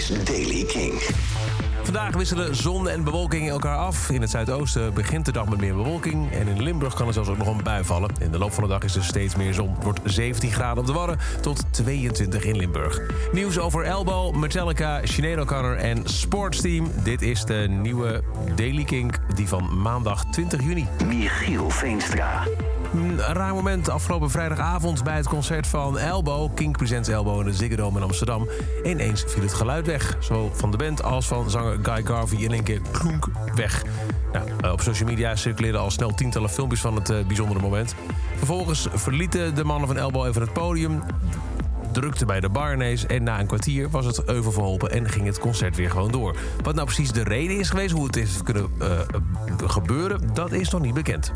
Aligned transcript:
is 0.00 0.24
Daily 0.24 0.64
King. 0.64 0.92
Vandaag 1.82 2.14
wisselen 2.14 2.56
zon 2.56 2.88
en 2.88 3.04
bewolking 3.04 3.48
elkaar 3.48 3.76
af. 3.76 4.10
In 4.10 4.20
het 4.20 4.30
zuidoosten 4.30 4.94
begint 4.94 5.24
de 5.24 5.32
dag 5.32 5.48
met 5.48 5.60
meer 5.60 5.74
bewolking. 5.74 6.32
En 6.32 6.48
in 6.48 6.62
Limburg 6.62 6.94
kan 6.94 7.06
er 7.06 7.12
zelfs 7.12 7.28
ook 7.28 7.36
nog 7.36 7.46
een 7.46 7.62
bui 7.62 7.84
vallen. 7.84 8.10
In 8.20 8.30
de 8.30 8.38
loop 8.38 8.52
van 8.52 8.62
de 8.62 8.68
dag 8.68 8.82
is 8.82 8.96
er 8.96 9.04
steeds 9.04 9.36
meer 9.36 9.54
zon. 9.54 9.74
Het 9.74 9.84
wordt 9.84 10.00
17 10.04 10.52
graden 10.52 10.78
op 10.78 10.86
de 10.86 10.92
Wadden 10.92 11.18
tot 11.40 11.62
22 11.70 12.44
in 12.44 12.56
Limburg. 12.56 13.00
Nieuws 13.32 13.58
over 13.58 13.84
Elbow, 13.84 14.34
Metallica, 14.34 15.00
Sinead 15.04 15.40
O'Connor 15.40 15.76
en 15.76 16.02
Sportsteam. 16.04 16.90
Dit 17.04 17.22
is 17.22 17.44
de 17.44 17.66
nieuwe 17.68 18.22
Daily 18.56 18.84
Kink, 18.84 19.18
die 19.34 19.48
van 19.48 19.82
maandag 19.82 20.24
20 20.24 20.62
juni. 20.62 20.86
Michiel 21.06 21.70
Veenstra. 21.70 22.46
Een 22.94 23.18
raar 23.18 23.54
moment 23.54 23.88
afgelopen 23.88 24.30
vrijdagavond 24.30 25.04
bij 25.04 25.16
het 25.16 25.28
concert 25.28 25.66
van 25.66 25.98
Elbow. 25.98 26.54
King 26.54 26.76
Presents 26.76 27.08
Elbow 27.08 27.40
in 27.40 27.46
de 27.46 27.52
Ziggo 27.52 27.76
Dome 27.76 27.98
in 27.98 28.04
Amsterdam. 28.04 28.48
Ineens 28.84 29.24
viel 29.26 29.42
het 29.42 29.54
geluid 29.54 29.86
weg. 29.86 30.16
Zowel 30.20 30.50
van 30.54 30.70
de 30.70 30.76
band 30.76 31.02
als 31.02 31.26
van 31.26 31.50
zanger 31.50 31.78
Guy 31.82 32.04
Garvey 32.04 32.38
in 32.38 32.52
één 32.52 32.62
keer 32.62 32.80
klonk 32.90 33.28
weg. 33.54 33.84
Nou, 34.32 34.48
eh, 34.60 34.72
op 34.72 34.80
social 34.80 35.08
media 35.08 35.36
circuleerden 35.36 35.80
al 35.80 35.90
snel 35.90 36.14
tientallen 36.14 36.50
filmpjes 36.50 36.80
van 36.80 36.94
het 36.94 37.10
eh, 37.10 37.26
bijzondere 37.26 37.60
moment. 37.60 37.94
Vervolgens 38.36 38.88
verlieten 38.92 39.54
de 39.54 39.64
mannen 39.64 39.88
van 39.88 39.96
Elbow 39.96 40.26
even 40.26 40.40
het 40.40 40.52
podium 40.52 41.02
drukte 41.92 42.24
bij 42.26 42.40
de 42.40 42.48
barnees 42.48 43.06
en 43.06 43.22
na 43.22 43.40
een 43.40 43.46
kwartier 43.46 43.90
was 43.90 44.06
het 44.06 44.24
euvel 44.24 44.52
verholpen 44.52 44.90
en 44.90 45.08
ging 45.08 45.26
het 45.26 45.38
concert 45.38 45.76
weer 45.76 45.90
gewoon 45.90 46.10
door. 46.10 46.36
Wat 46.62 46.74
nou 46.74 46.86
precies 46.86 47.12
de 47.12 47.22
reden 47.22 47.58
is 47.58 47.70
geweest, 47.70 47.94
hoe 47.94 48.06
het 48.06 48.16
is 48.16 48.42
kunnen 48.42 48.70
eh, 48.78 48.88
gebeuren, 49.66 50.34
dat 50.34 50.52
is 50.52 50.70
nog 50.70 50.80
niet 50.80 50.94
bekend 50.94 51.32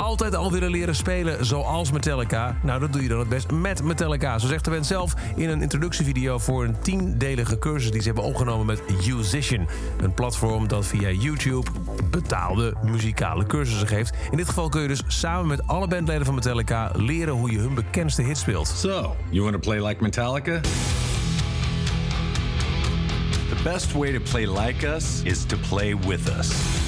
altijd 0.00 0.34
al 0.34 0.52
willen 0.52 0.70
leren 0.70 0.94
spelen 0.94 1.46
zoals 1.46 1.90
Metallica? 1.90 2.56
Nou, 2.62 2.80
dat 2.80 2.92
doe 2.92 3.02
je 3.02 3.08
dan 3.08 3.18
het 3.18 3.28
best 3.28 3.50
met 3.50 3.82
Metallica. 3.82 4.38
Zo 4.38 4.46
zegt 4.46 4.64
de 4.64 4.70
band 4.70 4.86
zelf 4.86 5.14
in 5.36 5.48
een 5.48 5.62
introductievideo 5.62 6.38
voor 6.38 6.64
een 6.64 6.80
tiendelige 6.80 7.58
cursus 7.58 7.90
die 7.90 8.00
ze 8.00 8.06
hebben 8.06 8.24
opgenomen 8.24 8.66
met 8.66 8.82
Musician. 9.06 9.68
Een 10.00 10.14
platform 10.14 10.68
dat 10.68 10.86
via 10.86 11.10
YouTube 11.10 11.70
betaalde 12.10 12.74
muzikale 12.82 13.46
cursussen 13.46 13.88
geeft. 13.88 14.14
In 14.30 14.36
dit 14.36 14.48
geval 14.48 14.68
kun 14.68 14.82
je 14.82 14.88
dus 14.88 15.02
samen 15.06 15.46
met 15.46 15.66
alle 15.66 15.88
bandleden 15.88 16.24
van 16.24 16.34
Metallica 16.34 16.90
leren 16.94 17.34
hoe 17.34 17.50
je 17.50 17.58
hun 17.58 17.74
bekendste 17.74 18.22
hit 18.22 18.38
speelt. 18.38 18.68
So, 18.68 19.16
you 19.30 19.42
want 19.42 19.62
to 19.62 19.70
play 19.70 19.86
like 19.86 20.02
Metallica? 20.02 20.60
The 23.48 23.62
best 23.64 23.92
way 23.92 24.12
to 24.12 24.20
play 24.30 24.46
like 24.46 24.94
us 24.96 25.22
is 25.22 25.44
to 25.44 25.56
play 25.68 25.96
with 25.96 26.38
us. 26.38 26.79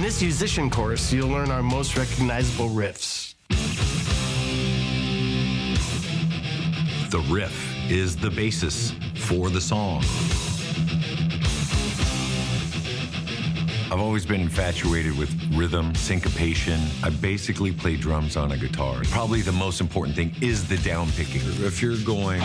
In 0.00 0.04
this 0.04 0.22
musician 0.22 0.70
course, 0.70 1.12
you'll 1.12 1.28
learn 1.28 1.50
our 1.50 1.62
most 1.62 1.94
recognizable 1.94 2.70
riffs. 2.70 3.34
The 7.10 7.18
riff 7.28 7.90
is 7.90 8.16
the 8.16 8.30
basis 8.30 8.94
for 9.14 9.50
the 9.50 9.60
song. 9.60 10.02
I've 13.92 14.00
always 14.00 14.24
been 14.24 14.40
infatuated 14.40 15.18
with 15.18 15.30
rhythm, 15.56 15.92
syncopation. 15.96 16.78
I 17.02 17.10
basically 17.10 17.72
play 17.72 17.96
drums 17.96 18.36
on 18.36 18.52
a 18.52 18.56
guitar. 18.56 19.02
Probably 19.10 19.42
the 19.42 19.52
most 19.52 19.80
important 19.80 20.14
thing 20.14 20.32
is 20.40 20.68
the 20.68 20.76
down 20.76 21.08
picking. 21.16 21.40
If 21.66 21.82
you're 21.82 21.96
going 22.04 22.40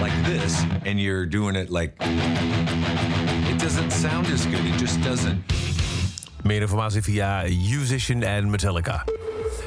like 0.00 0.14
this 0.24 0.64
and 0.86 0.98
you're 0.98 1.26
doing 1.26 1.54
it 1.54 1.68
like 1.68 1.92
it 2.00 3.58
doesn't 3.58 3.90
sound 3.90 4.26
as 4.28 4.46
good. 4.46 4.64
It 4.64 4.78
just 4.78 5.02
doesn't. 5.02 5.44
Meer 6.42 6.60
informatie 6.60 7.02
via 7.02 7.42
Musician 7.42 8.22
en 8.22 8.50
Metallica. 8.50 9.04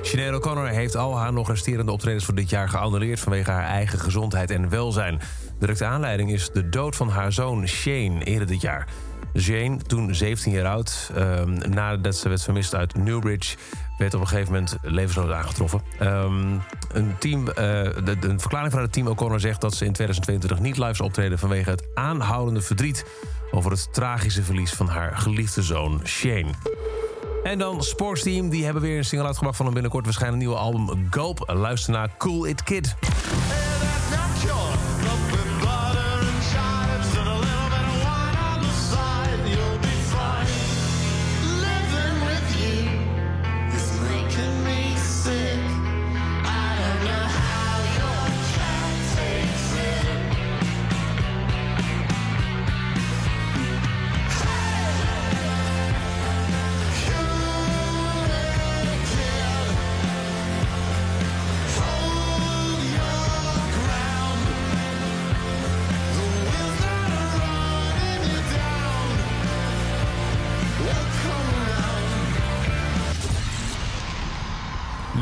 Sinead 0.02 0.34
O'Connor 0.34 0.68
heeft 0.68 0.96
al 0.96 1.18
haar 1.18 1.34
nog 1.34 1.48
resterende 1.48 1.92
optredens 1.92 2.26
voor 2.26 2.36
dit 2.36 2.50
jaar 2.50 2.70
geannuleerd 2.70 3.20
vanwege 3.20 3.52
haar 3.52 3.68
eigen 3.68 4.00
gezondheid 4.00 4.52
en 4.52 4.70
welzijn. 4.70 5.20
Directe 5.64 5.86
aanleiding 5.86 6.32
is 6.32 6.50
de 6.52 6.70
dood 6.70 6.96
van 6.96 7.10
haar 7.10 7.32
zoon 7.32 7.68
Shane 7.68 8.24
eerder 8.24 8.48
dit 8.48 8.62
jaar. 8.62 8.88
Jane, 9.34 9.78
toen 9.78 10.16
17 10.16 10.52
jaar 10.52 10.66
oud, 10.66 11.12
um, 11.18 11.58
nadat 11.70 12.16
ze 12.16 12.30
werd 12.30 12.44
vermist 12.44 12.76
uit 12.76 12.96
Newbridge, 12.96 13.58
werd 13.98 14.14
op 14.14 14.22
een 14.22 14.28
gegeven 14.28 14.54
moment 14.54 14.78
levensloos 14.82 15.32
aangetroffen. 15.32 15.82
Um, 16.02 16.62
een, 16.92 17.16
team, 17.20 17.48
uh, 17.48 17.56
de, 17.56 18.34
verklaring 18.38 18.72
van 18.72 18.82
het 18.82 18.94
team 18.94 19.08
O'Connor 19.08 19.40
zegt 19.40 19.62
dat 19.62 19.74
ze 19.74 19.86
in 19.86 19.94
2022 19.94 20.60
niet 20.60 20.78
live 20.78 20.96
zal 20.96 21.06
optreden 21.06 21.40
vanwege 21.40 21.70
het 21.70 21.88
aanhoudende 21.94 22.62
verdriet 22.62 23.06
over 23.52 23.72
het 23.72 23.94
tragische 23.94 24.44
verlies 24.44 24.74
van 24.74 24.88
haar 24.88 25.18
geliefde 25.18 25.62
zoon 25.62 26.02
Shane. 26.06 26.52
En 27.44 27.58
dan 27.58 27.84
Sportsteam, 27.84 28.50
die 28.50 28.64
hebben 28.64 28.82
weer 28.82 28.98
een 28.98 29.06
single 29.06 29.28
uitgebracht 29.28 29.58
van 29.58 29.66
een 29.66 29.74
binnenkort 29.74 30.06
waarschijnlijk 30.06 30.42
nieuwe 30.42 30.60
album 30.60 31.08
Gulp. 31.10 31.52
Luister 31.54 31.94
naar 31.94 32.10
Cool 32.18 32.46
It 32.46 32.64
Kid. 32.64 32.96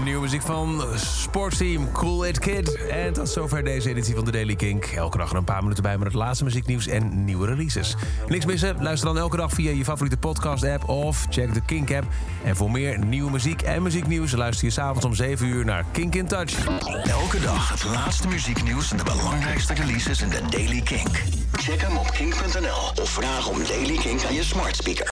Nieuwe 0.04 0.22
muziek 0.22 0.42
van 0.42 0.84
Sportsteam 0.96 1.92
Cool 1.92 2.26
It 2.26 2.40
Kid. 2.40 2.88
En 2.88 3.14
tot 3.14 3.30
zover 3.30 3.64
deze 3.64 3.90
editie 3.90 4.16
van 4.16 4.26
de 4.26 4.32
Daily 4.32 4.56
Kink. 4.56 4.86
Elke 4.86 5.18
dag 5.18 5.32
er 5.32 5.38
een 5.38 5.44
paar 5.44 5.62
minuten 5.62 5.84
bij 5.84 5.98
met 5.98 6.08
het 6.08 6.16
laatste 6.16 6.44
muzieknieuws 6.44 6.88
en 6.88 7.26
nieuwe 7.26 7.48
releases. 7.48 7.96
Niks 8.28 8.46
missen? 8.46 8.84
Luister 8.84 9.08
dan 9.08 9.18
elke 9.18 9.38
dag 9.38 9.52
via 9.52 9.72
je 9.72 9.84
favoriete 9.84 10.18
podcast-app 10.18 10.90
of 10.90 11.26
check 11.30 11.54
de 11.54 11.62
Kink-app. 11.62 12.08
En 12.44 12.56
voor 12.56 12.72
meer 12.72 13.06
nieuwe 13.06 13.32
muziek 13.32 13.62
en 13.62 13.84
muzieknieuws 13.84 14.32
luister 14.32 14.66
je 14.66 14.72
s'avonds 14.72 15.06
om 15.06 15.16
7 15.16 15.48
uur 15.48 15.66
naar 15.66 15.86
Kink 15.92 16.16
in 16.16 16.28
Touch. 16.28 16.66
Elke 17.04 17.40
dag 17.40 17.70
het 17.70 17.84
laatste 17.84 18.28
muzieknieuws 18.28 18.92
en 18.92 18.98
de 18.98 19.04
belangrijkste 19.04 19.74
releases 19.74 20.22
in 20.22 20.30
de 20.30 20.42
Daily 20.50 20.82
Kink. 20.82 21.24
Check 21.52 21.82
hem 21.82 21.98
op 21.98 22.12
kink.nl 22.12 23.04
of 23.04 23.10
vraag 23.10 23.48
om 23.48 23.58
Daily 23.68 23.98
Kink 23.98 24.24
aan 24.24 24.34
je 24.34 24.44
smart 24.44 24.76
speaker. 24.76 25.00